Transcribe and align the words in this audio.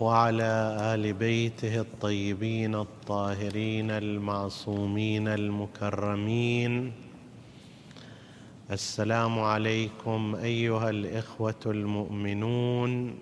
وعلى 0.00 0.76
آل 0.94 1.12
بيته 1.12 1.80
الطيبين 1.80 2.74
الطاهرين 2.74 3.90
المعصومين 3.90 5.28
المكرمين. 5.28 6.92
السلام 8.70 9.40
عليكم 9.40 10.34
أيها 10.42 10.90
الإخوة 10.90 11.62
المؤمنون 11.66 13.18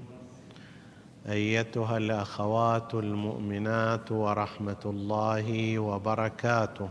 أيتها 1.29 1.97
الأخوات 1.97 2.95
المؤمنات 2.95 4.13
ورحمة 4.13 4.83
الله 4.87 5.79
وبركاته. 5.79 6.89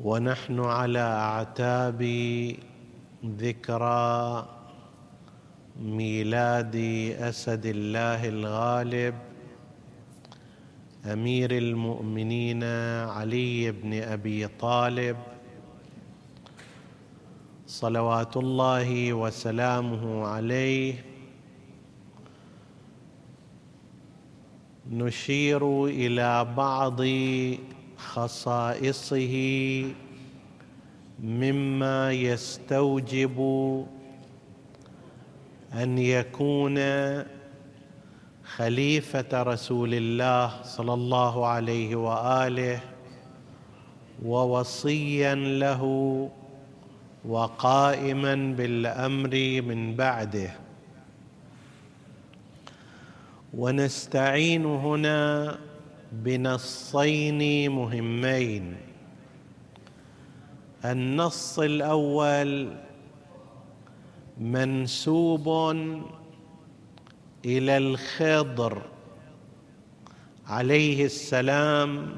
ونحن 0.00 0.60
على 0.60 1.00
أعتاب 1.00 2.02
ذكرى 3.24 4.57
ميلاد 5.82 6.76
أسد 7.20 7.66
الله 7.66 8.28
الغالب 8.28 9.14
أمير 11.12 11.50
المؤمنين 11.50 12.64
علي 13.08 13.72
بن 13.72 14.02
أبي 14.02 14.48
طالب. 14.48 15.16
صلوات 17.66 18.36
الله 18.36 19.12
وسلامه 19.12 20.26
عليه. 20.26 21.04
نشير 24.90 25.84
إلى 25.86 26.44
بعض 26.56 27.00
خصائصه 27.96 29.34
مما 31.22 32.12
يستوجب 32.12 33.38
أن 35.74 35.98
يكون 35.98 36.78
خليفة 38.44 39.42
رسول 39.42 39.94
الله 39.94 40.62
صلى 40.62 40.94
الله 40.94 41.46
عليه 41.46 41.96
وآله 41.96 42.80
ووصيا 44.24 45.34
له 45.34 45.82
وقائما 47.24 48.34
بالأمر 48.34 49.62
من 49.62 49.96
بعده. 49.96 50.50
ونستعين 53.54 54.64
هنا 54.64 55.58
بنصين 56.12 57.70
مهمين. 57.70 58.76
النص 60.84 61.58
الأول 61.58 62.76
منسوب 64.40 65.70
إلى 67.44 67.76
الخضر. 67.76 68.82
عليه 70.46 71.04
السلام. 71.04 72.16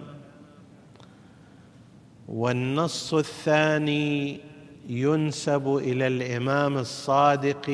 والنص 2.29 3.15
الثاني 3.15 4.41
ينسب 4.89 5.77
إلى 5.77 6.07
الإمام 6.07 6.79
الصادق 6.79 7.71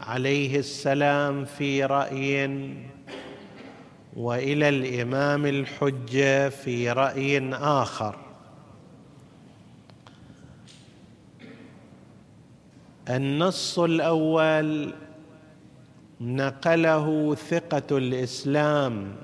عليه 0.00 0.58
السلام 0.58 1.44
في 1.44 1.84
رأي 1.84 2.74
وإلى 4.16 4.68
الإمام 4.68 5.46
الحجة 5.46 6.48
في 6.48 6.90
رأي 6.90 7.54
آخر. 7.54 8.27
النص 13.08 13.78
الأول 13.78 14.94
نقله 16.20 17.34
ثقة 17.34 17.98
الإسلام 17.98 19.16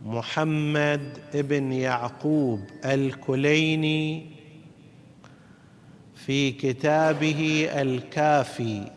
محمد 0.00 1.18
بن 1.34 1.72
يعقوب 1.72 2.60
الكليني 2.84 4.26
في 6.14 6.52
كتابه 6.52 7.68
الكافي. 7.72 8.90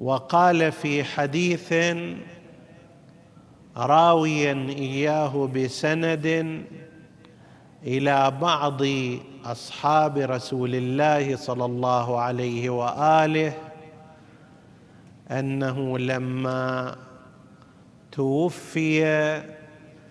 وقال 0.00 0.72
في 0.72 1.04
حديث 1.04 1.74
راويا 3.76 4.66
إياه 4.68 5.46
بسند 5.46 6.64
إلى 7.86 8.30
بعض 8.40 8.82
أصحاب 9.44 10.18
رسول 10.18 10.74
الله 10.74 11.36
صلى 11.36 11.64
الله 11.64 12.20
عليه 12.20 12.70
وآله 12.70 13.52
أنه 15.30 15.98
لما 15.98 16.96
توفي 18.12 19.42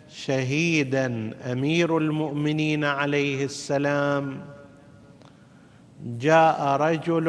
شهيدا 0.09 1.31
أمير 1.51 1.97
المؤمنين 1.97 2.83
عليه 2.83 3.45
السلام 3.45 4.41
جاء 6.05 6.61
رجل 6.63 7.27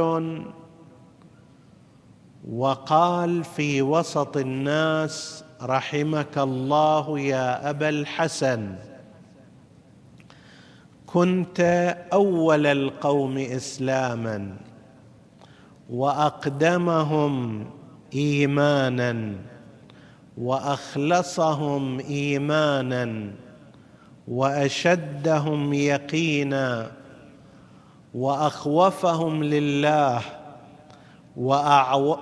وقال 2.50 3.44
في 3.44 3.82
وسط 3.82 4.36
الناس 4.36 5.44
رحمك 5.62 6.38
الله 6.38 7.20
يا 7.20 7.70
أبا 7.70 7.88
الحسن. 7.88 8.74
كنت 11.12 11.60
أول 12.12 12.66
القوم 12.66 13.38
إسلاما 13.38 14.56
وأقدمهم 15.90 17.64
إيمانا 18.14 19.32
وأخلصهم 20.38 22.00
إيمانا 22.00 23.30
وأشدهم 24.28 25.72
يقينا 25.72 26.90
وأخوفهم 28.14 29.44
لله 29.44 30.20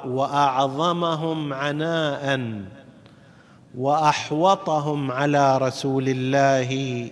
وأعظمهم 0.05 1.53
عناء 1.53 2.51
وأحوطهم 3.79 5.11
على 5.11 5.59
رسول 5.59 6.09
الله 6.09 7.11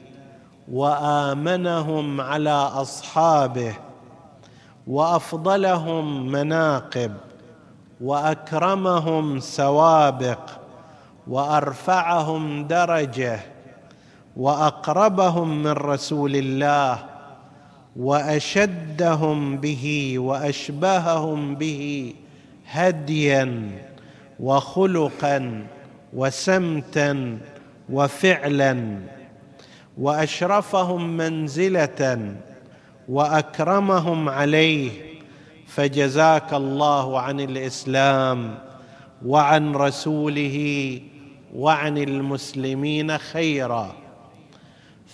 وآمنهم 0.72 2.20
على 2.20 2.50
أصحابه 2.50 3.74
وأفضلهم 4.86 6.26
مناقب 6.26 7.12
وأكرمهم 8.00 9.40
سوابق 9.40 10.50
وأرفعهم 11.28 12.66
درجة 12.66 13.40
وأقربهم 14.36 15.62
من 15.62 15.72
رسول 15.72 16.36
الله 16.36 17.04
وأشدهم 17.96 19.56
به 19.56 20.14
وأشبههم 20.18 21.54
به 21.54 22.14
هديا 22.70 23.70
وخلقا 24.40 25.66
وسمتا 26.14 27.38
وفعلا 27.92 28.98
وأشرفهم 29.98 31.16
منزلة 31.16 32.34
وأكرمهم 33.08 34.28
عليه 34.28 34.90
فجزاك 35.66 36.54
الله 36.54 37.20
عن 37.20 37.40
الإسلام 37.40 38.58
وعن 39.26 39.74
رسوله 39.74 41.00
وعن 41.54 41.98
المسلمين 41.98 43.18
خيرا. 43.18 43.96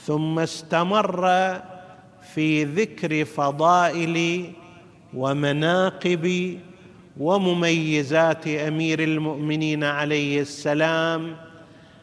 ثم 0.06 0.38
استمر 0.38 1.22
في 2.34 2.64
ذكر 2.64 3.25
فضائل 3.25 4.44
ومناقب 5.14 6.58
ومميزات 7.20 8.48
أمير 8.48 9.02
المؤمنين 9.02 9.84
عليه 9.84 10.40
السلام 10.40 11.36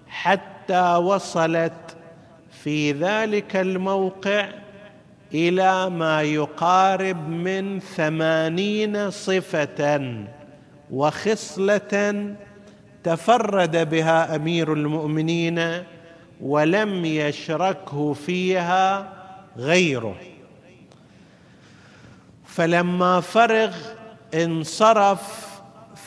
حتى 0.07 0.95
وصلت 0.95 1.95
في 2.51 2.91
ذلك 2.91 3.55
الموقع 3.55 4.49
إلى 5.33 5.89
ما 5.89 6.21
يقارب 6.21 7.29
من 7.29 7.79
ثمانين 7.79 9.11
صفة 9.11 10.25
وخصلة 10.91 12.25
تفرد 13.03 13.89
بها 13.89 14.35
أمير 14.35 14.73
المؤمنين 14.73 15.83
ولم 16.41 17.05
يشركه 17.05 18.13
فيها 18.13 19.13
غيره. 19.57 20.15
فلما 22.45 23.19
فرغ 23.19 23.75
انصرف 24.33 25.50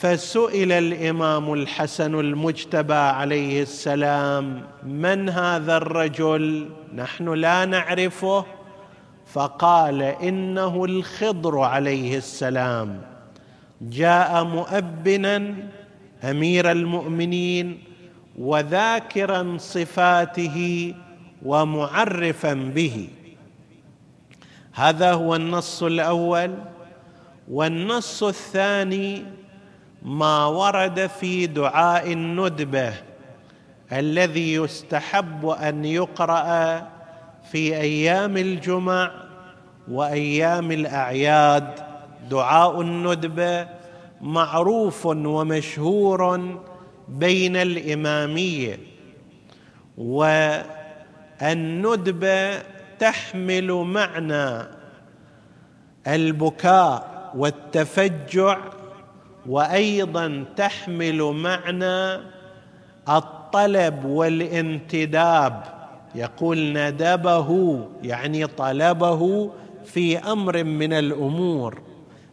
فسئل 0.05 0.73
الإمام 0.73 1.53
الحسن 1.53 2.15
المجتبى 2.15 2.95
عليه 2.95 3.63
السلام 3.63 4.63
من 4.83 5.29
هذا 5.29 5.77
الرجل؟ 5.77 6.69
نحن 6.95 7.29
لا 7.29 7.65
نعرفه. 7.65 8.45
فقال 9.27 10.03
إنه 10.03 10.85
الخضر 10.85 11.59
عليه 11.59 12.17
السلام. 12.17 13.03
جاء 13.81 14.45
مؤبنا 14.45 15.55
أمير 16.25 16.71
المؤمنين 16.71 17.79
وذاكرا 18.39 19.57
صفاته 19.59 20.95
ومعرفا 21.45 22.55
به. 22.55 23.09
هذا 24.73 25.13
هو 25.13 25.37
النص 25.37 25.83
الأول. 25.83 26.55
والنص 27.51 28.23
الثاني 28.23 29.44
ما 30.05 30.47
ورد 30.47 31.07
في 31.07 31.47
دعاء 31.47 32.13
الندبة 32.13 32.95
الذي 33.93 34.55
يستحب 34.55 35.47
أن 35.47 35.85
يقرأ 35.85 36.83
في 37.51 37.77
أيام 37.77 38.37
الجمع 38.37 39.11
وأيام 39.89 40.73
الأعياد. 40.73 41.81
دعاء 42.31 42.81
الندبة 42.81 43.69
معروف 44.21 45.07
ومشهور 45.07 46.51
بين 47.09 47.57
الإمامية 47.57 48.79
والندبة 51.41 52.59
تحمل 52.99 53.73
معنى 53.73 54.69
البكاء 56.07 57.31
والتفجع 57.35 58.59
وأيضا 59.49 60.45
تحمل 60.57 61.23
معنى 61.23 62.23
الطلب 63.09 64.05
والانتداب. 64.05 65.65
يقول 66.15 66.73
ندبه 66.73 67.81
يعني 68.03 68.47
طلبه 68.47 69.51
في 69.85 70.19
أمر 70.19 70.65
من 70.65 70.93
الأمور 70.93 71.83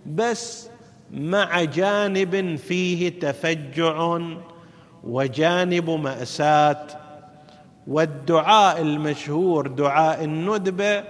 بس 0.06 0.70
مع 1.12 1.64
جانب 1.64 2.56
فيه 2.56 3.20
تفجع 3.20 4.20
وجانب 5.04 5.90
مأساة. 5.90 6.88
والدعاء 7.88 8.82
المشهور 8.82 9.68
دعاء 9.68 10.24
الندبه 10.24 11.04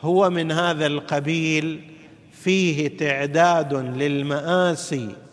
هو 0.00 0.30
من 0.30 0.52
هذا 0.52 0.86
القبيل 0.86 1.80
فيه 2.32 2.96
تعداد 2.96 3.74
للمآسي. 3.74 5.23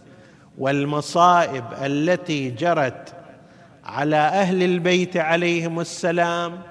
والمصائب 0.61 1.63
التي 1.81 2.49
جرت 2.49 3.13
على 3.85 4.15
أهل 4.15 4.63
البيت 4.63 5.17
عليهم 5.17 5.79
السلام 5.79 6.61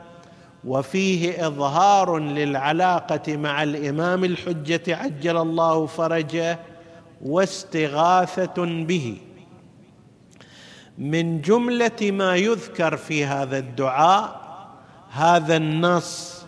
وفيه 0.65 1.47
إظهار 1.47 2.19
للعلاقة 2.19 3.37
مع 3.37 3.63
الإمام 3.63 4.25
الحجة 4.25 4.97
عجل 4.97 5.37
الله 5.37 5.87
فرجه 5.87 6.59
واستغاثة 7.23 8.65
به. 8.65 9.17
من 10.99 11.41
جملة 11.41 12.01
ما 12.03 12.37
يذكر 12.37 12.97
في 12.97 13.25
هذا 13.25 13.59
الدعاء 13.59 14.41
هذا 15.11 15.57
النص 15.57 16.40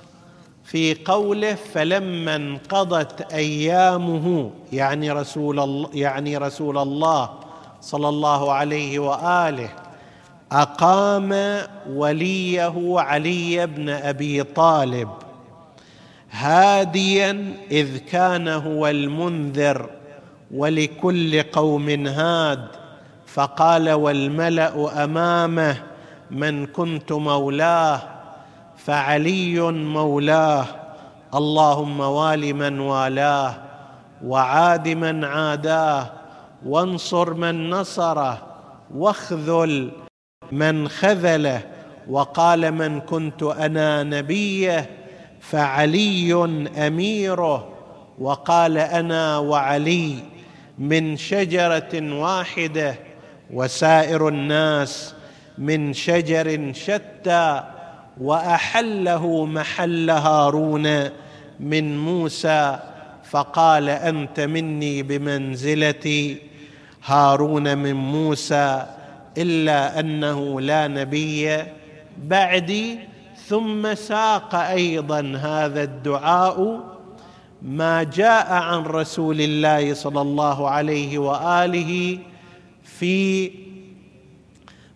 في 0.65 0.95
قوله 1.05 1.55
فلما 1.55 2.37
انقضت 2.37 3.33
أيامه 3.33 4.51
يعني 4.73 5.11
رسول 5.11 5.61
الله 5.61 5.89
يعني 5.95 6.37
رسول 6.37 6.79
الله 6.79 7.31
صلى 7.81 8.09
الله 8.09 8.53
عليه 8.53 8.99
وآله 8.99 9.69
أقام 10.53 11.59
وليه 11.91 13.01
علي 13.01 13.67
بن 13.67 13.89
أبي 13.89 14.43
طالب 14.43 15.09
هاديا 16.31 17.55
إذ 17.71 17.99
كان 17.99 18.49
هو 18.49 18.89
المنذر 18.89 19.91
ولكل 20.55 21.43
قوم 21.43 22.07
هاد 22.07 22.67
فقال 23.27 23.91
والملأ 23.91 25.05
أمامه 25.05 25.77
من 26.31 26.67
كنت 26.67 27.13
مولاه 27.13 28.03
فعلي 28.85 29.61
مولاه 29.73 30.67
اللهم 31.35 32.01
وال 32.01 32.55
من 32.55 32.81
والاه 32.81 33.55
وعاد 34.25 34.89
من 34.89 35.25
عاداه 35.25 36.13
وانصر 36.67 37.35
من 37.35 37.71
نصره 37.71 38.43
واخذل 38.95 39.91
من 40.53 40.89
خذله 40.89 41.61
وقال 42.09 42.73
من 42.73 43.01
كنت 43.01 43.43
أنا 43.43 44.03
نبيه 44.03 44.91
فعلي 45.41 46.35
أميره 46.87 47.69
وقال 48.19 48.79
أنا 48.79 49.39
وعلي 49.39 50.15
من 50.79 51.17
شجرة 51.17 52.19
واحدة 52.21 52.95
وسائر 53.53 54.29
الناس 54.29 55.15
من 55.59 55.93
شجر 55.93 56.73
شتى. 56.75 57.72
وأحله 58.21 59.45
محل 59.45 60.11
هارون 60.11 61.09
من 61.61 61.99
موسى 61.99 62.79
فقال 63.31 63.89
أنت 63.89 64.41
مني 64.41 65.03
بمنزله 65.03 66.37
هارون 67.05 67.79
من 67.79 67.95
موسى 67.95 68.87
إلا 69.39 70.01
أنه 70.01 70.61
لا 70.61 70.89
نبي 70.89 71.59
بعدي 72.19 72.99
ثم 73.47 73.95
ساق 73.95 74.55
أيضا 74.55 75.39
هذا 75.43 75.83
الدعاء 75.83 76.81
ما 77.63 78.03
جاء 78.03 78.53
عن 78.53 78.83
رسول 78.83 79.41
الله 79.41 79.95
صلى 79.95 80.21
الله 80.21 80.69
عليه 80.69 81.19
وآله 81.19 82.19
في 82.85 83.51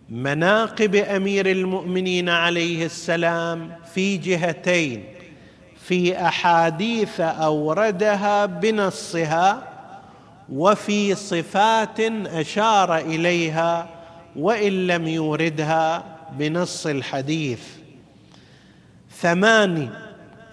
مناقب 0.09 0.95
أمير 0.95 1.51
المؤمنين 1.51 2.29
عليه 2.29 2.85
السلام 2.85 3.75
في 3.93 4.17
جهتين 4.17 5.03
في 5.83 6.21
أحاديث 6.21 7.19
أوردها 7.19 8.45
بنصها 8.45 9.63
وفي 10.49 11.15
صفات 11.15 11.99
أشار 12.25 12.97
إليها 12.97 13.89
وإن 14.35 14.87
لم 14.87 15.07
يوردها 15.07 16.03
بنص 16.31 16.87
الحديث. 16.87 17.61
ثماني 19.11 19.89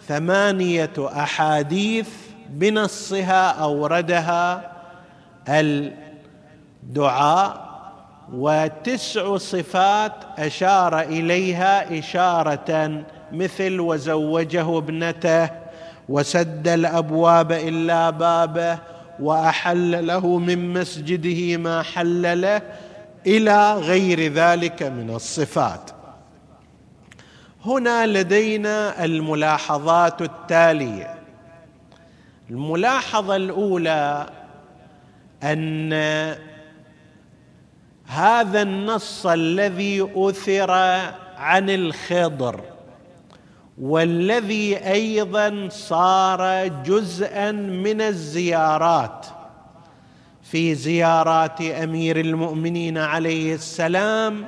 ثمانية 0.08 0.92
أحاديث 0.98 2.08
بنصها 2.48 3.50
أوردها 3.50 4.72
الدعاء 6.82 7.63
وتسع 8.32 9.36
صفات 9.36 10.12
أشار 10.38 11.00
إليها 11.00 11.98
إشارة 11.98 13.02
مثل 13.32 13.80
وزوجه 13.80 14.78
ابنته 14.78 15.50
وسد 16.08 16.68
الأبواب 16.68 17.52
إلا 17.52 18.10
بابه 18.10 18.78
وأحل 19.20 20.06
له 20.06 20.38
من 20.38 20.72
مسجده 20.72 21.56
ما 21.56 21.82
حل 21.82 22.40
له 22.40 22.62
إلى 23.26 23.74
غير 23.74 24.32
ذلك 24.32 24.82
من 24.82 25.10
الصفات. 25.10 25.90
هنا 27.64 28.06
لدينا 28.06 29.04
الملاحظات 29.04 30.22
التالية. 30.22 31.14
الملاحظة 32.50 33.36
الأولى 33.36 34.26
أن 35.42 35.92
هذا 38.06 38.62
النص 38.62 39.26
الذي 39.26 40.08
أثر 40.16 40.70
عن 41.36 41.70
الخضر 41.70 42.60
والذي 43.78 44.76
أيضا 44.76 45.68
صار 45.70 46.66
جزءا 46.66 47.52
من 47.52 48.00
الزيارات. 48.00 49.26
في 50.42 50.74
زيارات 50.74 51.60
أمير 51.60 52.20
المؤمنين 52.20 52.98
عليه 52.98 53.54
السلام 53.54 54.46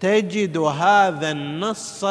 تجد 0.00 0.58
هذا 0.58 1.30
النص 1.30 2.04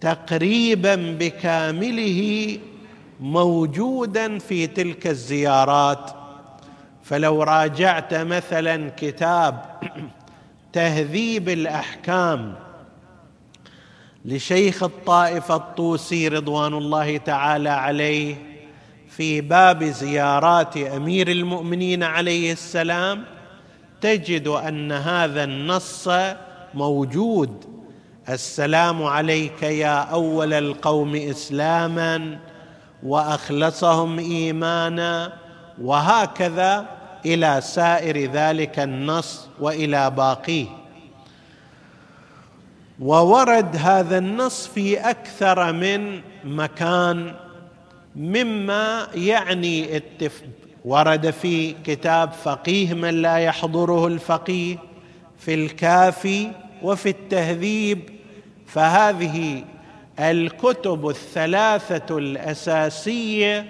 تقريبا 0.00 0.94
بكامله 0.94 2.58
موجودا 3.20 4.38
في 4.38 4.66
تلك 4.66 5.06
الزيارات. 5.06 6.23
فلو 7.04 7.42
راجعت 7.42 8.14
مثلا 8.14 8.90
كتاب 8.96 9.64
تهذيب 10.72 11.48
الأحكام 11.48 12.54
لشيخ 14.24 14.82
الطائفة 14.82 15.56
الطوسي 15.56 16.28
رضوان 16.28 16.74
الله 16.74 17.16
تعالى 17.16 17.68
عليه 17.68 18.36
في 19.08 19.40
باب 19.40 19.84
زيارات 19.84 20.76
أمير 20.76 21.30
المؤمنين 21.30 22.02
عليه 22.02 22.52
السلام 22.52 23.24
تجد 24.00 24.48
أن 24.48 24.92
هذا 24.92 25.44
النص 25.44 26.08
موجود. 26.74 27.64
السلام 28.28 29.02
عليك 29.02 29.62
يا 29.62 29.96
أول 29.96 30.52
القوم 30.52 31.16
اسلاما 31.16 32.38
وأخلصهم 33.02 34.18
ايمانا 34.18 35.32
وهكذا 35.82 36.93
إلى 37.26 37.60
سائر 37.60 38.30
ذلك 38.30 38.78
النص 38.78 39.48
وإلى 39.60 40.10
باقيه. 40.10 40.66
وورد 43.00 43.76
هذا 43.76 44.18
النص 44.18 44.66
في 44.66 45.10
أكثر 45.10 45.72
من 45.72 46.20
مكان 46.44 47.34
مما 48.16 49.08
يعني 49.14 49.96
التف... 49.96 50.42
ورد 50.84 51.30
في 51.30 51.72
كتاب 51.72 52.32
فقيه 52.32 52.94
من 52.94 53.22
لا 53.22 53.36
يحضره 53.36 54.06
الفقيه 54.06 54.76
في 55.38 55.54
الكافي 55.54 56.50
وفي 56.82 57.08
التهذيب. 57.08 58.10
فهذه 58.66 59.64
الكتب 60.18 61.08
الثلاثة 61.08 62.18
الأساسية 62.18 63.66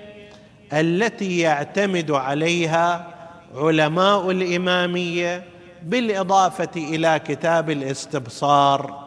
التي 0.72 1.38
يعتمد 1.38 2.10
عليها 2.10 3.13
علماء 3.54 4.30
الإمامية 4.30 5.44
بالإضافة 5.82 6.70
إلى 6.76 7.20
كتاب 7.26 7.70
الاستبصار. 7.70 9.04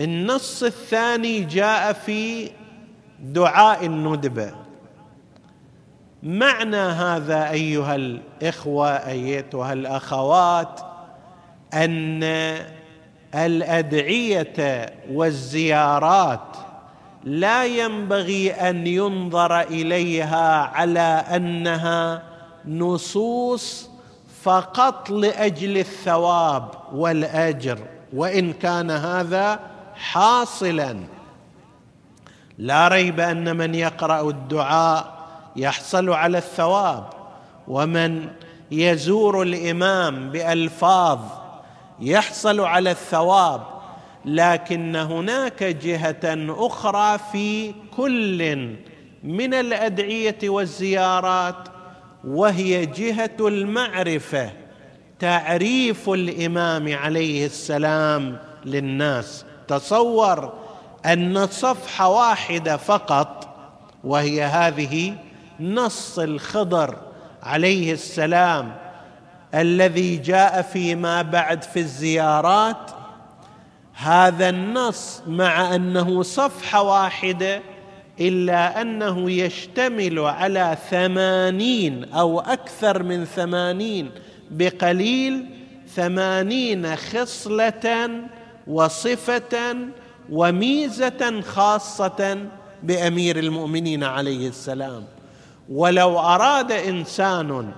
النص 0.00 0.62
الثاني 0.62 1.40
جاء 1.40 1.92
في 1.92 2.50
دعاء 3.20 3.86
الندبه 3.86 4.54
معنى 6.22 6.76
هذا 6.76 7.50
أيها 7.50 7.94
الإخوة 7.94 8.90
أيتها 8.90 9.72
الأخوات 9.72 10.80
أن 11.74 12.22
الأدعية 13.34 14.86
والزيارات 15.10 16.56
لا 17.24 17.64
ينبغي 17.64 18.52
أن 18.52 18.86
ينظر 18.86 19.60
إليها 19.60 20.58
على 20.58 21.24
أنها 21.36 22.22
نصوص 22.66 23.88
فقط 24.42 25.10
لأجل 25.10 25.78
الثواب 25.78 26.68
والأجر 26.92 27.78
وإن 28.12 28.52
كان 28.52 28.90
هذا 28.90 29.60
حاصلا. 29.94 30.96
لا 32.58 32.88
ريب 32.88 33.20
أن 33.20 33.56
من 33.56 33.74
يقرأ 33.74 34.30
الدعاء 34.30 35.20
يحصل 35.56 36.10
على 36.10 36.38
الثواب 36.38 37.04
ومن 37.68 38.28
يزور 38.70 39.42
الإمام 39.42 40.30
بألفاظ 40.30 41.18
يحصل 42.00 42.60
على 42.60 42.90
الثواب 42.90 43.62
لكن 44.24 44.96
هناك 44.96 45.62
جهة 45.62 46.20
أخرى 46.66 47.18
في 47.32 47.74
كل 47.96 48.68
من 49.24 49.54
الأدعية 49.54 50.38
والزيارات 50.44 51.68
وهي 52.24 52.86
جهة 52.86 53.36
المعرفة 53.40 54.50
تعريف 55.18 56.08
الإمام 56.08 56.96
عليه 56.96 57.46
السلام 57.46 58.38
للناس. 58.64 59.44
تصور 59.68 60.52
أن 61.06 61.46
صفحة 61.46 62.08
واحدة 62.08 62.76
فقط 62.76 63.56
وهي 64.04 64.42
هذه 64.44 65.14
نص 65.60 66.18
الخضر 66.18 66.96
عليه 67.42 67.92
السلام 67.92 68.76
الذي 69.54 70.16
جاء 70.16 70.62
فيما 70.62 71.22
بعد 71.22 71.62
في 71.62 71.78
الزيارات 71.78 72.90
هذا 74.02 74.48
النص 74.48 75.22
مع 75.26 75.74
أنه 75.74 76.22
صفحة 76.22 76.82
واحدة 76.82 77.62
إلا 78.20 78.80
أنه 78.80 79.30
يشتمل 79.30 80.18
على 80.18 80.76
ثمانين 80.90 82.04
أو 82.04 82.40
أكثر 82.40 83.02
من 83.02 83.24
ثمانين 83.24 84.10
بقليل 84.50 85.46
ثمانين 85.94 86.96
خصلة 86.96 88.10
وصفة 88.66 89.76
وميزة 90.30 91.40
خاصة 91.40 92.38
بأمير 92.82 93.38
المؤمنين 93.38 94.04
عليه 94.04 94.48
السلام. 94.48 95.04
ولو 95.68 96.18
أراد 96.18 96.72
إنسان 96.72 97.72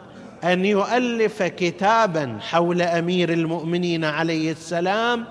أن 0.44 0.64
يؤلف 0.64 1.42
كتابا 1.42 2.38
حول 2.40 2.82
أمير 2.82 3.32
المؤمنين 3.32 4.04
عليه 4.04 4.52
السلام 4.52 5.24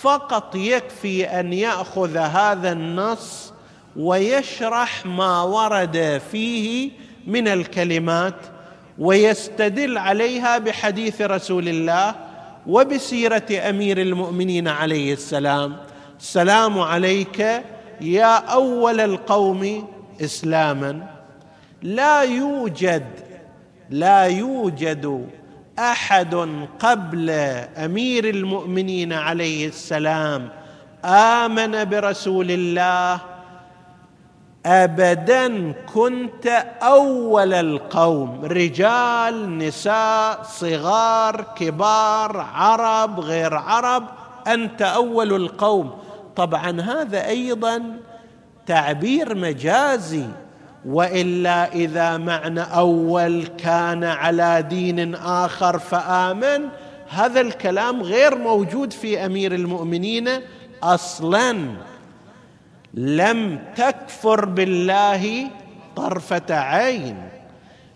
فقط 0.00 0.54
يكفي 0.54 1.24
أن 1.24 1.52
يأخذ 1.52 2.16
هذا 2.16 2.72
النص 2.72 3.52
ويشرح 3.96 5.06
ما 5.06 5.42
ورد 5.42 6.20
فيه 6.32 6.90
من 7.26 7.48
الكلمات 7.48 8.34
ويستدل 8.98 9.98
عليها 9.98 10.58
بحديث 10.58 11.20
رسول 11.22 11.68
الله 11.68 12.14
وبسيرة 12.66 13.46
أمير 13.68 14.00
المؤمنين 14.00 14.68
عليه 14.68 15.12
السلام. 15.12 15.76
السلام 16.20 16.78
عليك 16.78 17.62
يا 18.00 18.36
أول 18.36 19.00
القوم 19.00 19.88
إسلاما. 20.20 21.06
لا 21.82 22.22
يوجد 22.22 23.06
لا 23.90 24.24
يوجد 24.24 25.26
أحد 25.90 26.34
قبل 26.80 27.30
أمير 27.76 28.28
المؤمنين 28.28 29.12
عليه 29.12 29.68
السلام 29.68 30.48
آمن 31.04 31.84
برسول 31.84 32.50
الله. 32.50 33.20
ابدا 34.66 35.72
كنت 35.94 36.46
أول 36.82 37.54
القوم 37.54 38.44
رجال 38.44 39.58
نساء 39.58 40.42
صغار 40.42 41.46
كبار 41.56 42.36
عرب 42.36 43.20
غير 43.20 43.54
عرب 43.54 44.04
أنت 44.46 44.82
أول 44.82 45.32
القوم. 45.32 45.98
طبعا 46.36 46.80
هذا 46.80 47.26
أيضا 47.26 47.82
تعبير 48.66 49.34
مجازي. 49.34 50.26
وإلا 50.86 51.72
إذا 51.72 52.16
معنى 52.16 52.60
أول 52.60 53.46
كان 53.46 54.04
على 54.04 54.66
دين 54.70 55.14
آخر 55.14 55.78
فآمن 55.78 56.68
هذا 57.08 57.40
الكلام 57.40 58.02
غير 58.02 58.38
موجود 58.38 58.92
في 58.92 59.26
أمير 59.26 59.54
المؤمنين 59.54 60.28
أصلا. 60.82 61.56
لم 62.94 63.58
تكفر 63.76 64.44
بالله 64.44 65.46
طرفة 65.96 66.54
عين. 66.54 67.16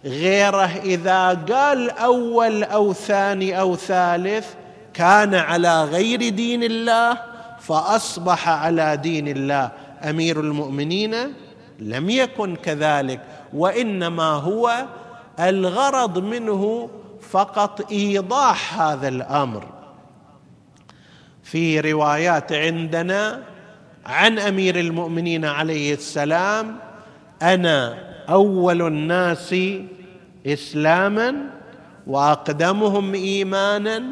غيره 0.04 0.70
إذا 0.84 1.28
قال 1.28 1.90
أول 1.90 2.64
أو 2.64 2.92
ثاني 2.92 3.60
أو 3.60 3.76
ثالث 3.76 4.46
كان 4.94 5.34
على 5.34 5.84
غير 5.84 6.28
دين 6.28 6.62
الله 6.62 7.18
فأصبح 7.60 8.48
على 8.48 8.96
دين 8.96 9.28
الله. 9.28 9.70
أمير 10.04 10.40
المؤمنين 10.40 11.14
لم 11.78 12.10
يكن 12.10 12.56
كذلك 12.56 13.20
وإنما 13.52 14.28
هو 14.32 14.86
الغرض 15.40 16.18
منه 16.18 16.90
فقط 17.30 17.92
إيضاح 17.92 18.80
هذا 18.80 19.08
الأمر. 19.08 19.66
في 21.42 21.80
روايات 21.80 22.52
عندنا 22.52 23.42
عن 24.06 24.38
أمير 24.38 24.80
المؤمنين 24.80 25.44
عليه 25.44 25.94
السلام 25.94 26.76
أنا 27.42 27.98
أول 28.28 28.82
الناس 28.82 29.54
إسلاما 30.46 31.50
وأقدمهم 32.06 33.14
إيمانا 33.14 34.02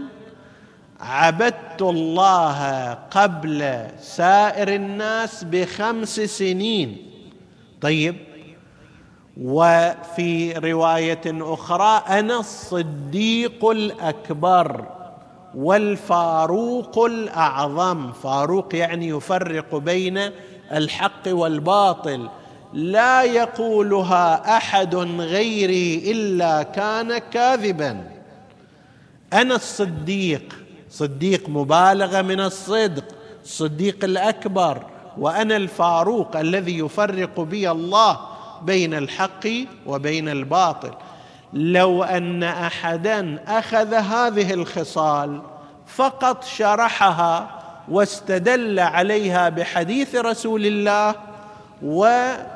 عبدت 1.00 1.82
الله 1.82 2.92
قبل 3.10 3.86
سائر 4.00 4.68
الناس 4.74 5.44
بخمس 5.44 6.20
سنين. 6.20 7.03
طيب. 7.84 8.16
وفي 9.40 10.52
رواية 10.52 11.22
أخرى 11.26 12.02
أنا 12.18 12.40
الصديق 12.40 13.64
الأكبر 13.64 14.84
والفاروق 15.54 16.98
الأعظم. 17.04 18.12
فاروق 18.12 18.74
يعني 18.74 19.08
يفرق 19.08 19.76
بين 19.76 20.20
الحق 20.72 21.22
والباطل. 21.26 22.28
لا 22.72 23.22
يقولها 23.22 24.56
أحد 24.56 24.94
غيري 25.20 26.10
إلا 26.10 26.62
كان 26.62 27.18
كاذبا. 27.18 28.04
أنا 29.32 29.54
الصديق 29.54 30.54
صديق 30.90 31.48
مبالغه 31.48 32.22
من 32.22 32.40
الصدق 32.40 33.04
الصديق 33.44 34.04
الأكبر. 34.04 34.93
وأنا 35.18 35.56
الفاروق 35.56 36.36
الذي 36.36 36.78
يفرق 36.78 37.40
بي 37.40 37.70
الله 37.70 38.20
بين 38.62 38.94
الحق 38.94 39.48
وبين 39.86 40.28
الباطل. 40.28 40.90
لو 41.52 42.04
أن 42.04 42.42
احدا 42.42 43.38
أخذ 43.46 43.94
هذه 43.94 44.54
الخصال 44.54 45.42
فقط 45.86 46.44
شرحها 46.44 47.60
واستدل 47.88 48.80
عليها 48.80 49.48
بحديث 49.48 50.14
رسول 50.14 50.66
الله 50.66 51.14
والسيرة 51.82 52.52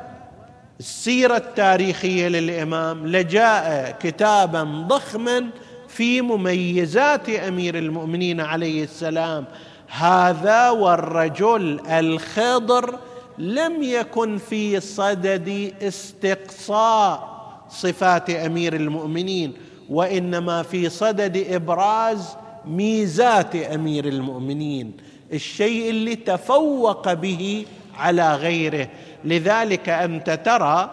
التاريخية 1.36 2.28
للإمام 2.28 3.06
لجاء 3.06 3.96
كتابا 4.00 4.62
ضخما 4.88 5.46
في 5.88 6.20
مميزات 6.22 7.28
أمير 7.28 7.78
المؤمنين 7.78 8.40
عليه 8.40 8.84
السلام. 8.84 9.44
هذا 9.88 10.70
والرجل 10.70 11.80
الخضر 11.90 12.98
لم 13.38 13.82
يكن 13.82 14.38
في 14.38 14.80
صدد 14.80 15.74
استقصاء 15.82 17.38
صفات 17.70 18.30
أمير 18.30 18.76
المؤمنين 18.76 19.52
وإنما 19.90 20.62
في 20.62 20.88
صدد 20.88 21.46
إبراز 21.50 22.36
ميزات 22.64 23.56
أمير 23.56 24.08
المؤمنين 24.08 24.92
الشيء 25.32 25.90
اللي 25.90 26.16
تفوق 26.16 27.12
به 27.12 27.66
على 27.98 28.34
غيره. 28.34 28.88
لذلك 29.24 29.88
أنت 29.88 30.30
ترى 30.30 30.90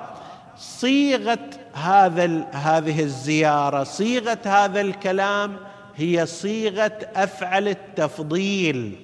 صيغة 0.58 1.40
هذا 1.74 2.26
هذه 2.52 3.02
الزيارة 3.02 3.84
صيغة 3.84 4.38
هذا 4.46 4.82
الكلام 4.82 5.58
هي 5.98 6.26
صيغة 6.26 7.00
أفعل 7.16 7.68
التفضيل 7.68 8.96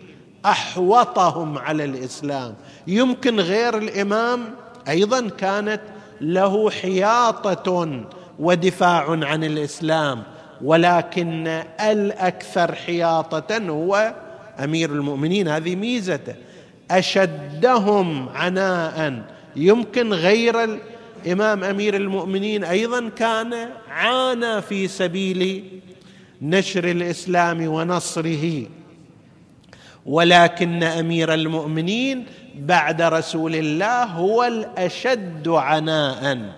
أحوطهم 0.45 1.57
على 1.57 1.83
الإسلام. 1.83 2.55
يمكن 2.87 3.39
غير 3.39 3.77
الإمام 3.77 4.39
أيضا 4.89 5.29
كانت 5.29 5.81
له 6.21 6.69
حياطة 6.69 8.01
ودفاع 8.39 9.25
عن 9.25 9.43
الإسلام 9.43 10.23
ولكن 10.63 11.47
الأكثر 11.81 12.75
حياطة 12.75 13.57
هو 13.57 14.13
أمير 14.63 14.89
المؤمنين 14.89 15.47
هذه 15.47 15.75
ميزته. 15.75 16.35
أشدهم 16.91 18.29
عناء. 18.29 19.23
يمكن 19.55 20.13
غير 20.13 20.79
الإمام 21.25 21.63
أمير 21.63 21.95
المؤمنين 21.95 22.63
أيضا 22.63 23.09
كان 23.09 23.69
عانى 23.89 24.61
في 24.61 24.87
سبيل 24.87 25.63
نشر 26.41 26.83
الإسلام 26.83 27.67
ونصره. 27.67 28.65
ولكن 30.05 30.83
أمير 30.83 31.33
المؤمنين 31.33 32.25
بعد 32.55 33.01
رسول 33.01 33.55
الله 33.55 34.03
هو 34.03 34.43
الأشد 34.43 35.47
عناء. 35.47 36.53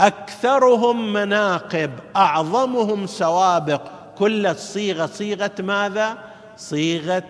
أكثرهم 0.00 1.12
مناقب 1.12 1.90
أعظمهم 2.16 3.06
سوابق. 3.06 3.82
كل 4.18 4.46
الصيغة 4.46 5.06
صيغة 5.06 5.54
ماذا؟ 5.58 6.18
صيغة 6.56 7.24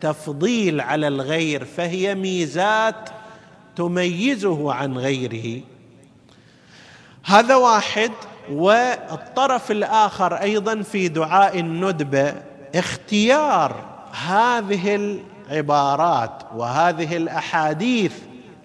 تفضيل 0.00 0.80
على 0.80 1.08
الغير 1.08 1.64
فهي 1.64 2.14
ميزات 2.14 3.10
تميزه 3.76 4.72
عن 4.72 4.98
غيره. 4.98 5.60
هذا 7.24 7.56
واحد. 7.56 8.10
والطرف 8.50 9.70
الآخر 9.70 10.34
أيضا 10.34 10.82
في 10.82 11.08
دعاء 11.08 11.58
الندبه 11.58 12.34
اختيار 12.74 13.76
هذه 14.26 15.16
العبارات 15.50 16.42
وهذه 16.56 17.16
الأحاديث 17.16 18.12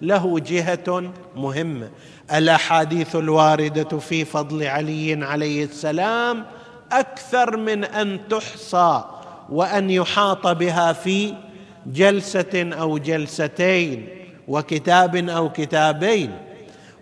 له 0.02 0.40
جهة 0.40 1.12
مهمة. 1.36 1.90
الأحاديث 2.34 3.16
الواردة 3.16 3.98
في 3.98 4.24
فضل 4.24 4.66
علي 4.66 5.24
عليه 5.24 5.64
السلام 5.64 6.44
أكثر 6.92 7.56
من 7.56 7.84
أن 7.84 8.20
تحصى 8.30 9.04
وأن 9.50 9.90
يحاط 9.90 10.46
بها 10.46 10.92
في 10.92 11.34
جلسة 11.86 12.70
أو 12.80 12.98
جلستين 12.98 14.08
وكتاب 14.48 15.16
أو 15.16 15.52
كتابين. 15.52 16.32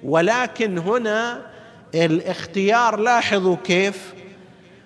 ولكن 0.03 0.79
هنا 0.79 1.41
الاختيار 2.05 2.97
لاحظوا 2.97 3.57
كيف؟ 3.65 4.15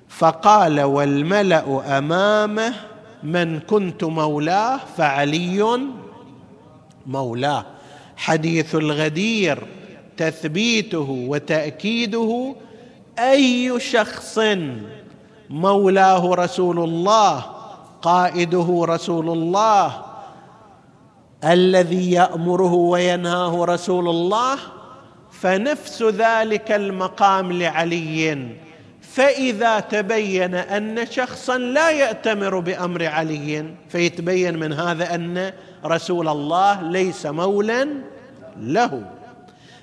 فقال 0.09 0.81
والملأ 0.81 1.99
أمامه 1.99 2.75
من 3.23 3.61
كنت 3.61 4.05
مولاه 4.05 4.81
فعلي 4.97 5.81
مولاه. 7.07 7.67
حديث 8.17 8.75
الغدير 8.75 9.67
تثبيته 10.17 11.25
وتأكيده 11.29 12.55
أي 13.19 13.81
شخص 13.81 14.39
مولاه 15.51 16.35
رسول 16.35 16.79
الله 16.79 17.45
قائده 18.03 18.85
رسول 18.89 19.31
الله 19.31 20.03
الذي 21.45 22.13
يأمره 22.13 22.75
وينهاه 22.75 23.65
رسول 23.65 24.09
الله 24.09 24.59
فنفس 25.41 26.03
ذلك 26.03 26.73
المقام 26.73 27.53
لعلي. 27.53 28.49
فإذا 29.01 29.81
تبين 29.81 30.55
أن 30.55 31.07
شخصا 31.11 31.59
لا 31.59 31.91
يأتمر 31.91 32.59
بأمر 32.59 33.07
علي 33.07 33.65
فيتبين 33.89 34.59
من 34.59 34.73
هذا 34.73 35.15
أن 35.15 35.53
رسول 35.85 36.29
الله 36.29 36.83
ليس 36.83 37.27
مولا 37.27 37.89
له. 38.61 39.03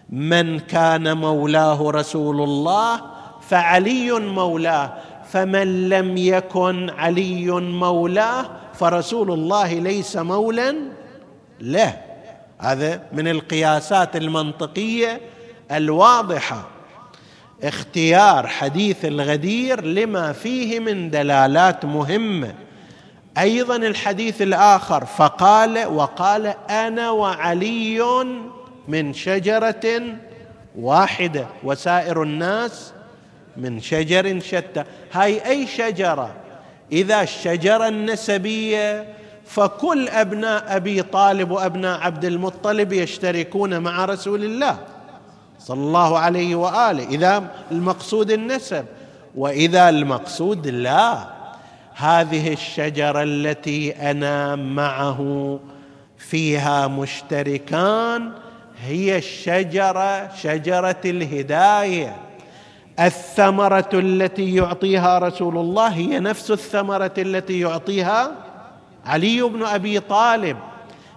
من 0.09 0.59
كان 0.59 1.17
مولاه 1.17 1.91
رسول 1.91 2.41
الله 2.41 3.01
فعلي 3.49 4.11
مولاه 4.11 4.93
فمن 5.31 5.89
لم 5.89 6.17
يكن 6.17 6.89
علي 6.89 7.51
مولاه 7.61 8.45
فرسول 8.73 9.31
الله 9.31 9.73
ليس 9.73 10.17
مولا 10.17 10.75
له. 11.61 11.97
هذا 12.59 13.01
من 13.13 13.27
القياسات 13.27 14.15
المنطقية 14.15 15.21
الواضحة. 15.71 16.67
اختيار 17.63 18.47
حديث 18.47 19.05
الغدير 19.05 19.83
لما 19.85 20.31
فيه 20.31 20.79
من 20.79 21.09
دلالات 21.09 21.85
مهمة. 21.85 22.53
أيضا 23.37 23.75
الحديث 23.75 24.41
الآخر 24.41 25.05
فقال 25.05 25.85
وقال 25.87 26.53
أنا 26.69 27.09
وعلي 27.09 28.25
من 28.87 29.13
شجرة 29.13 30.01
واحدة 30.79 31.47
وسائر 31.63 32.23
الناس 32.23 32.93
من 33.57 33.81
شجر 33.81 34.39
شتى. 34.39 34.83
هاي 35.11 35.45
أي 35.45 35.67
شجرة؟ 35.67 36.31
إذا 36.91 37.21
الشجرة 37.21 37.87
النسبية 37.87 39.05
فكل 39.45 40.09
أبناء 40.09 40.75
أبي 40.75 41.01
طالب 41.01 41.51
وأبناء 41.51 41.99
عبد 41.99 42.25
المطلب 42.25 42.93
يشتركون 42.93 43.79
مع 43.79 44.05
رسول 44.05 44.43
الله. 44.43 44.77
صلى 45.59 45.79
الله 45.79 46.19
عليه 46.19 46.55
وآله. 46.55 47.03
إذا 47.03 47.43
المقصود 47.71 48.31
النسب 48.31 48.85
وإذا 49.35 49.89
المقصود 49.89 50.67
لا. 50.67 51.37
هذه 51.95 52.53
الشجرة 52.53 53.23
التي 53.23 53.91
أنا 53.91 54.55
معه 54.55 55.59
فيها 56.17 56.87
مشتركان 56.87 58.31
هي 58.81 59.17
الشجرة 59.17 60.35
شجرة 60.35 61.01
الهداية. 61.05 62.15
الثمرة 62.99 63.89
التي 63.93 64.55
يعطيها 64.55 65.19
رسول 65.19 65.57
الله 65.57 65.87
هي 65.87 66.19
نفس 66.19 66.51
الثمرة 66.51 67.13
التي 67.17 67.59
يعطيها 67.59 68.31
علي 69.05 69.41
بن 69.41 69.63
أبي 69.63 69.99
طالب 69.99 70.57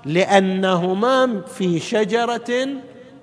لأنهما 0.05 1.43
في 1.57 1.81
شجرة 1.81 2.69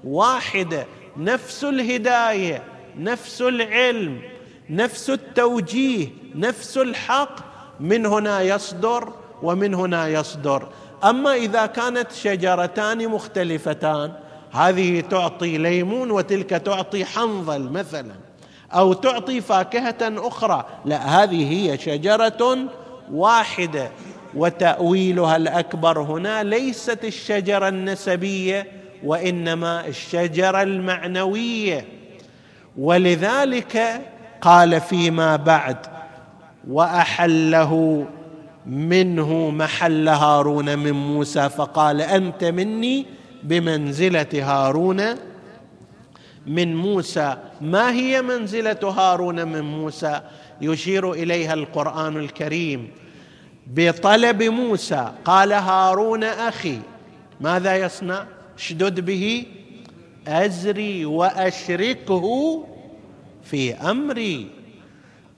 واحدة. 0.03 0.85
نفس 1.17 1.63
الهداية 1.63 2.63
نفس 2.97 3.41
العلم 3.41 4.21
نفس 4.69 5.09
التوجيه 5.09 6.07
نفس 6.35 6.77
الحق 6.77 7.35
من 7.79 8.05
هنا 8.05 8.41
يصدر 8.41 9.13
ومن 9.43 9.73
هنا 9.73 10.07
يصدر. 10.07 10.67
أما 11.03 11.33
إذا 11.33 11.65
كانت 11.65 12.11
شجرتان 12.11 13.07
مختلفتان 13.07 14.13
هذه 14.51 15.01
تعطي 15.01 15.57
ليمون 15.57 16.11
وتلك 16.11 16.49
تعطي 16.49 17.05
حنظل 17.05 17.69
مثلا 17.69 18.15
أو 18.71 18.93
تعطي 18.93 19.41
فاكهة 19.41 19.97
أخرى. 20.01 20.65
لا 20.85 21.23
هذه 21.23 21.51
هي 21.53 21.77
شجرة 21.77 22.57
واحدة 23.11 23.91
وتأويلها 24.35 25.35
الأكبر 25.35 26.01
هنا 26.01 26.43
ليست 26.43 27.05
الشجرة 27.05 27.67
النسبية 27.67 28.76
وإنما 29.03 29.87
الشجره 29.87 30.61
المعنويه 30.61 31.85
ولذلك 32.77 34.01
قال 34.41 34.81
فيما 34.81 35.35
بعد 35.35 35.77
وأحله 36.69 38.05
منه 38.65 39.49
محل 39.49 40.07
هارون 40.09 40.79
من 40.79 40.91
موسى. 40.91 41.49
فقال 41.49 42.01
أنت 42.01 42.43
مني 42.43 43.05
بمنزلة 43.43 44.27
هارون 44.33 45.03
من 46.47 46.75
موسى. 46.75 47.37
ما 47.61 47.91
هي 47.91 48.21
منزلة 48.21 48.79
هارون 48.83 49.47
من 49.47 49.61
موسى؟ 49.61 50.21
يشير 50.61 51.11
إليها 51.11 51.53
القرآن 51.53 52.17
الكريم. 52.17 52.91
بطلب 53.67 54.43
موسى. 54.43 55.11
قال 55.25 55.53
هارون 55.53 56.23
أخي. 56.23 56.79
ماذا 57.41 57.75
يصنع؟ 57.75 58.25
أشدد 58.57 58.99
به 58.99 59.45
أزري 60.27 61.05
وأشركه 61.05 62.25
في 63.43 63.73
أمري. 63.73 64.49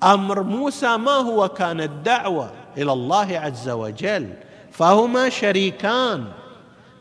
أمر 0.03 0.43
موسى 0.43 0.97
ما 0.97 1.11
هو؟ 1.11 1.47
كان 1.47 1.81
الدعوه 1.81 2.51
إلى 2.77 2.91
الله 2.91 3.39
عز 3.39 3.69
وجل. 3.69 4.33
فهما 4.71 5.29
شريكان. 5.29 6.25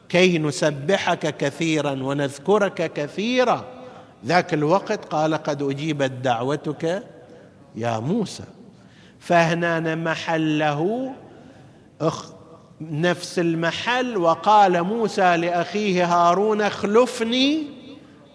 كي 0.08 0.38
نسبحك 0.38 1.36
كثيرا 1.36 1.90
ونذكرك 1.90 2.92
كثيرا. 2.92 3.64
ذاك 4.26 4.54
الوقت 4.54 5.04
قال 5.04 5.34
قد 5.34 5.62
أجيبت 5.62 6.10
دعوتك 6.10 7.02
يا 7.76 7.98
موسى. 7.98 8.44
فهنا 9.18 9.94
محله 9.94 11.12
أخ 12.00 12.37
نفس 12.80 13.38
المحل 13.38 14.16
وقال 14.16 14.82
موسى 14.82 15.36
لأخيه 15.36 16.04
هارون 16.04 16.60
اخلفني 16.60 17.62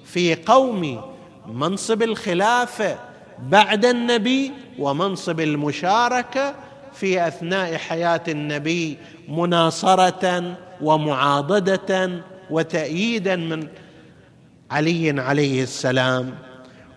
في 0.05 0.35
قومي 0.35 1.01
منصب 1.47 2.03
الخلافة 2.03 2.97
بعد 3.39 3.85
النبي 3.85 4.51
ومنصب 4.79 5.39
المشاركة 5.39 6.55
في 6.93 7.27
أثناء 7.27 7.77
حياة 7.77 8.21
النبي 8.27 8.97
مناصرة 9.27 10.55
ومعاضدة 10.81 12.09
وتأييدا 12.49 13.35
من 13.35 13.67
علي 14.71 15.21
عليه 15.21 15.63
السلام. 15.63 16.35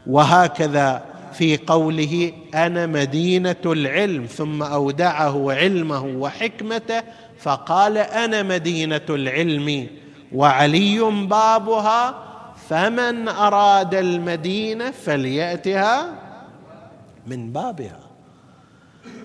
وهكذا 0.06 1.15
في 1.38 1.57
قوله 1.57 2.33
أنا 2.55 2.87
مدينة 2.87 3.57
العلم 3.66 4.27
ثم 4.27 4.62
أودعه 4.62 5.53
علمه 5.53 6.05
وحكمته 6.05 7.03
فقال 7.38 7.99
أنا 7.99 8.42
مدينة 8.42 9.07
العلم 9.11 9.87
وعلي 10.33 11.01
بابها 11.01 12.14
فمن 12.68 13.29
أراد 13.29 13.94
المدينة 13.94 14.90
فليأتها 14.90 16.14
من 17.27 17.53
بابها. 17.53 18.01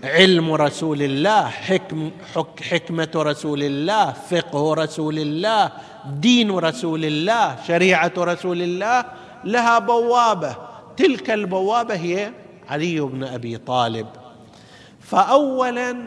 علم 0.04 0.52
رسول 0.54 1.02
الله 1.02 1.48
حكم 1.48 2.12
حك 2.36 2.64
حكمة 2.64 3.12
رسول 3.16 3.64
الله 3.64 4.12
فقه 4.12 4.74
رسول 4.74 5.20
الله 5.20 5.72
دين 6.06 6.52
رسول 6.52 7.06
الله 7.06 7.56
شريعة 7.68 8.14
رسول 8.18 8.62
الله 8.62 9.06
لها 9.44 9.80
بوابة. 9.80 10.71
تلك 11.02 11.32
البوابة 11.32 11.96
هي 11.96 12.32
علي 12.70 13.00
بن 13.00 13.24
أبي 13.24 13.58
طالب. 13.58 14.08
فاولا 15.00 15.98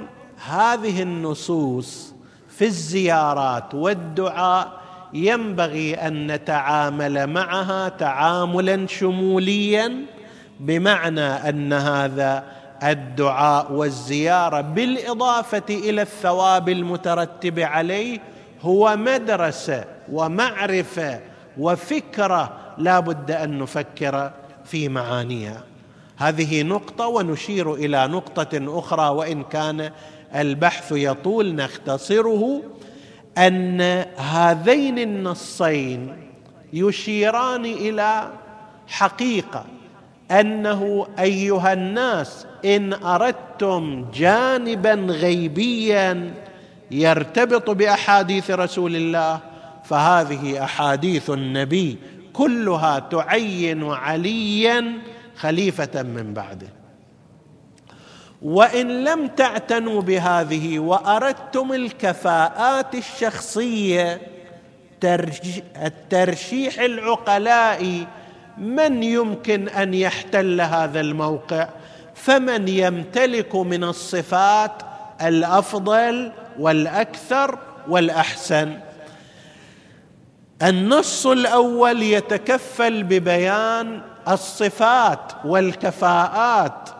هذه 0.46 1.02
النصوص 1.02 2.14
في 2.48 2.64
الزيارات 2.64 3.74
والدعاء 3.74 4.80
ينبغي 5.14 5.94
أن 5.94 6.32
نتعامل 6.32 7.26
معها 7.26 7.88
تعاملا 7.88 8.86
شموليا 8.86 10.06
بمعنى 10.60 11.48
أن 11.48 11.72
هذا 11.72 12.44
الدعاء 12.82 13.72
والزيارة 13.72 14.60
بالإضافة 14.60 15.62
إلى 15.70 16.02
الثواب 16.02 16.68
المترتب 16.68 17.58
عليه 17.58 18.18
هو 18.62 18.96
مدرسة 18.96 19.84
ومعرفة 20.12 21.20
وفكرة. 21.58 22.52
لا 22.78 23.00
بد 23.00 23.30
أن 23.30 23.58
نفكر 23.58 24.30
في 24.64 24.88
معانيها. 24.88 25.62
هذه 26.16 26.62
نقطة 26.62 27.06
ونشير 27.06 27.74
إلى 27.74 28.06
نقطة 28.06 28.78
أخرى 28.78 29.08
وإن 29.08 29.42
كان 29.42 29.90
البحث 30.34 30.92
يطول 30.92 31.54
نختصره 31.54 32.62
أن 33.38 33.80
هذين 34.16 34.98
النصين 34.98 36.16
يشيران 36.72 37.64
إلى 37.64 38.28
حقيقة 38.86 39.64
أنه 40.30 41.06
أيها 41.18 41.72
الناس 41.72 42.46
إن 42.64 42.92
أردتم 42.92 44.06
جانبا 44.14 44.94
غيبيا 44.94 46.34
يرتبط 46.90 47.70
بأحاديث 47.70 48.50
رسول 48.50 48.96
الله 48.96 49.40
فهذه 49.84 50.64
أحاديث 50.64 51.30
النبي 51.30 51.98
كلها 52.34 52.98
تعين 52.98 53.90
عليا 53.90 54.92
خليفة 55.36 56.02
من 56.02 56.34
بعده. 56.34 56.68
وإن 58.42 59.04
لم 59.04 59.26
تعتنوا 59.26 60.02
بهذه 60.02 60.78
وأردتم 60.78 61.72
الكفاءات 61.72 62.94
الشخصية 62.94 64.20
الترشيح 65.76 66.80
العقلائي 66.80 68.06
من 68.58 69.02
يمكن 69.02 69.68
أن 69.68 69.94
يحتل 69.94 70.60
هذا 70.60 71.00
الموقع؟ 71.00 71.68
فمن 72.14 72.68
يمتلك 72.68 73.56
من 73.56 73.84
الصفات 73.84 74.82
الأفضل 75.22 76.32
والأكثر 76.58 77.58
والأحسن. 77.88 78.78
النص 80.64 81.26
الأول 81.26 82.02
يتكفل 82.02 83.02
ببيان 83.02 84.00
الصفات 84.28 85.32
والكفاءات 85.44 86.90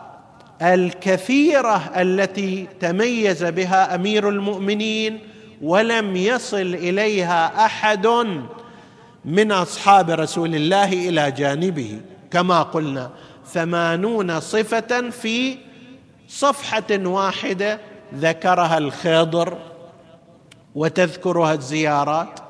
الكثيرة 0.61 1.91
التي 1.95 2.67
تميز 2.79 3.43
بها 3.43 3.95
أمير 3.95 4.29
المؤمنين 4.29 5.19
ولم 5.61 6.15
يصل 6.15 6.57
إليها 6.57 7.65
أحد 7.65 8.07
من 9.25 9.51
أصحاب 9.51 10.09
رسول 10.09 10.55
الله 10.55 10.93
إلى 10.93 11.31
جانبه. 11.31 11.99
كما 12.31 12.61
قلنا 12.61 13.11
ثمانون 13.47 14.39
صفة 14.39 15.09
في 15.09 15.57
صفحة 16.27 16.89
واحدة 16.91 17.79
ذكرها 18.15 18.77
الخضر 18.77 19.57
وتذكرها 20.75 21.53
الزيارات. 21.53 22.44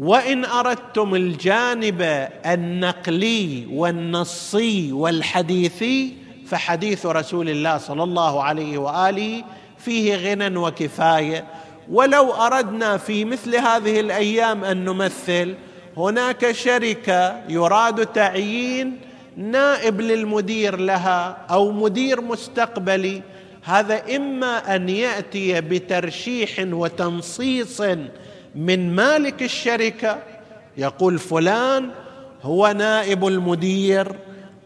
وإن 0.00 0.44
أردتم 0.44 1.14
الجانب 1.14 2.28
النقلي 2.46 3.66
والنصي 3.72 4.92
والحديثي 4.92 6.14
فحديث 6.46 7.06
رسول 7.06 7.48
الله 7.48 7.78
صلى 7.78 8.02
الله 8.02 8.42
عليه 8.42 8.78
وآله 8.78 9.44
فيه 9.78 10.16
غنى 10.16 10.56
وكفاية. 10.56 11.44
ولو 11.90 12.32
أردنا 12.32 12.96
في 12.96 13.24
مثل 13.24 13.56
هذه 13.56 14.00
الأيام 14.00 14.64
أن 14.64 14.84
نمثل 14.84 15.54
هناك 15.96 16.52
شركة 16.52 17.42
يراد 17.48 18.06
تعيين 18.06 19.00
نائب 19.36 20.00
للمدير 20.00 20.76
لها 20.76 21.36
أو 21.50 21.72
مدير 21.72 22.20
مستقبلي. 22.20 23.22
هذا 23.62 24.16
إما 24.16 24.76
أن 24.76 24.88
يأتي 24.88 25.60
بترشيح 25.60 26.66
وتنصيص 26.72 27.82
من 28.54 28.94
مالك 28.94 29.42
الشركة 29.42 30.18
يقول 30.76 31.18
فلان 31.18 31.90
هو 32.42 32.72
نائب 32.76 33.26
المدير 33.26 34.16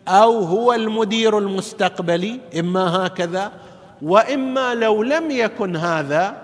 أو 0.09 0.38
هو 0.38 0.73
المدير 0.73 1.38
المستقبلي 1.38 2.40
إما 2.59 3.07
هكذا 3.07 3.53
وإما 4.03 4.75
لو 4.75 5.03
لم 5.03 5.31
يكن 5.31 5.77
هذا 5.77 6.37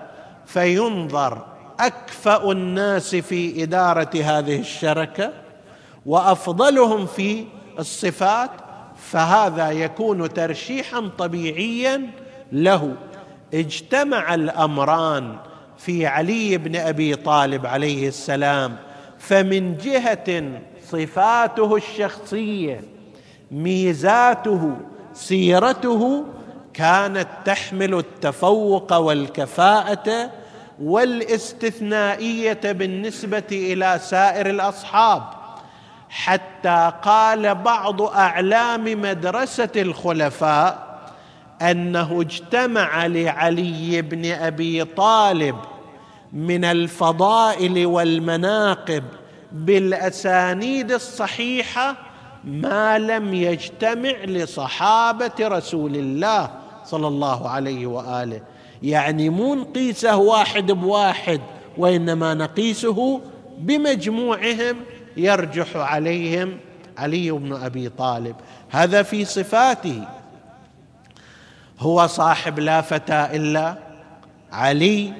فينظر 0.45 1.45
أكفأ 1.79 2.51
الناس 2.51 3.15
في 3.15 3.63
إدارة 3.63 4.09
هذه 4.23 4.59
الشركة 4.59 5.31
وأفضلهم 6.05 7.05
في 7.05 7.45
الصفات 7.79 8.51
فهذا 8.95 9.71
يكون 9.71 10.33
ترشيحا 10.33 11.09
طبيعيا 11.17 12.09
له. 12.51 12.95
اجتمع 13.53 14.33
الأمران 14.33 15.35
في 15.85 16.07
علي 16.07 16.57
بن 16.57 16.75
أبي 16.75 17.15
طالب 17.15 17.65
عليه 17.65 18.07
السلام 18.07 18.75
فمن 19.19 19.77
جهة 19.77 20.43
صفاته 20.91 21.75
الشخصية 21.75 22.81
ميزاته 23.51 24.77
سيرته 25.13 26.25
كانت 26.73 27.27
تحمل 27.45 27.93
التفوق 27.93 28.93
والكفاءة 28.93 30.29
والاستثنائية 30.81 32.59
بالنسبة 32.63 33.43
إلى 33.51 33.99
سائر 34.03 34.49
الأصحاب 34.49 35.23
حتى 36.09 36.91
قال 37.01 37.55
بعض 37.55 38.01
أعلام 38.01 39.01
مدرسة 39.01 39.69
الخلفاء 39.75 40.91
أنه 41.61 42.21
اجتمع 42.21 43.05
لعلي 43.05 44.01
بن 44.01 44.31
أبي 44.31 44.83
طالب 44.83 45.55
من 46.33 46.65
الفضائل 46.65 47.85
والمناقب 47.85 49.03
بالأسانيد 49.51 50.91
الصحيحة 50.91 51.97
ما 52.43 52.99
لم 52.99 53.33
يجتمع 53.33 54.23
لصحابة 54.25 55.31
رسول 55.41 55.95
الله 55.95 56.49
صلى 56.85 57.07
الله 57.07 57.49
عليه 57.49 57.87
وآله. 57.87 58.41
يعني 58.83 59.29
مو 59.29 59.55
نقيسه 59.55 60.17
واحد 60.17 60.71
بواحد 60.71 61.41
وإنما 61.77 62.33
نقيسه 62.33 63.21
بمجموعهم 63.57 64.75
يرجح 65.17 65.75
عليهم 65.75 66.57
علي 66.97 67.31
بن 67.31 67.53
أبي 67.53 67.89
طالب. 67.89 68.35
هذا 68.69 69.03
في 69.03 69.25
صفاته. 69.25 70.03
هو 71.79 72.07
صاحب 72.07 72.59
لا 72.59 72.81
فتى 72.81 73.27
إلا 73.33 73.77
علي 74.51 75.13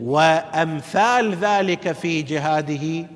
وأمثال 0.00 1.34
ذلك 1.34 1.92
في 1.92 2.22
جهاده 2.22 3.06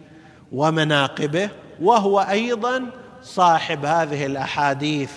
ومناقبه 0.53 1.49
وهو 1.83 2.21
أيضا 2.21 2.87
صاحب 3.23 3.85
هذه 3.85 4.27
الأحاديث 4.27 5.11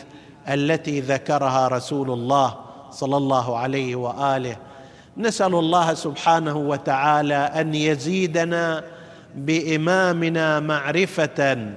التي 0.49 0.99
ذكرها 0.99 1.67
رسول 1.67 2.11
الله 2.11 2.55
صلى 2.91 3.17
الله 3.17 3.57
عليه 3.57 3.95
وآله. 3.95 4.55
نسأل 5.17 5.55
الله 5.55 5.93
سبحانه 5.93 6.57
وتعالى 6.57 7.35
أن 7.35 7.75
يزيدنا 7.75 8.83
بإمامنا 9.35 10.59
معرفة 10.59 11.67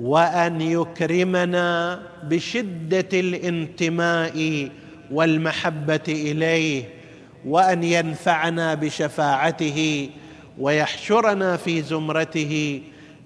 وأن 0.00 0.60
يكرمنا 0.60 2.02
بشدة 2.22 3.08
الانتماء 3.12 4.68
والمحبة 5.10 6.00
إليه. 6.08 7.01
وأن 7.46 7.84
ينفعنا 7.84 8.74
بشفاعته 8.74 10.10
ويحشرنا 10.58 11.56
في 11.56 11.82
زمرته 11.82 12.82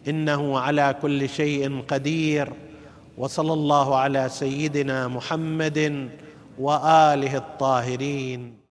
إنه 0.08 0.58
على 0.58 0.94
كل 1.02 1.28
شيء 1.28 1.82
قدير. 1.88 2.52
وصلى 3.18 3.52
الله 3.52 3.96
على 3.96 4.28
سيدنا 4.28 5.08
محمد 5.08 6.10
وآله 6.58 7.36
الطاهرين. 7.36 8.56